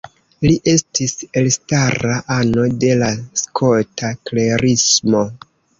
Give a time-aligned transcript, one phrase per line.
[0.45, 3.13] Li estis elstara ano de la
[3.45, 5.29] Skota Klerismo.